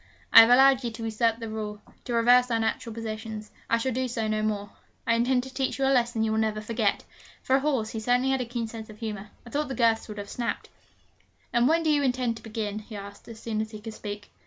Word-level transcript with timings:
I 0.33 0.39
have 0.39 0.49
allowed 0.49 0.83
you 0.83 0.89
to 0.93 1.03
usurp 1.03 1.37
the 1.37 1.47
rule, 1.47 1.79
to 2.05 2.13
reverse 2.13 2.49
our 2.49 2.57
natural 2.59 2.91
positions. 2.91 3.51
I 3.69 3.77
shall 3.77 3.91
do 3.91 4.07
so 4.07 4.27
no 4.27 4.41
more. 4.41 4.71
I 5.05 5.13
intend 5.13 5.43
to 5.43 5.53
teach 5.53 5.77
you 5.77 5.85
a 5.85 5.93
lesson 5.93 6.23
you 6.23 6.31
will 6.31 6.39
never 6.39 6.59
forget.' 6.59 7.03
For 7.43 7.55
a 7.57 7.59
horse, 7.59 7.91
he 7.91 7.99
certainly 7.99 8.31
had 8.31 8.41
a 8.41 8.45
keen 8.45 8.65
sense 8.67 8.89
of 8.89 8.97
humour. 8.97 9.29
I 9.45 9.51
thought 9.51 9.67
the 9.67 9.75
girths 9.75 10.07
would 10.07 10.17
have 10.17 10.27
snapped. 10.27 10.69
'And 11.53 11.67
when 11.67 11.83
do 11.83 11.91
you 11.91 12.01
intend 12.01 12.37
to 12.37 12.41
begin?' 12.41 12.79
he 12.79 12.95
asked, 12.95 13.27
as 13.27 13.39
soon 13.39 13.61
as 13.61 13.69
he 13.69 13.79
could 13.79 13.93
speak. 13.93 14.31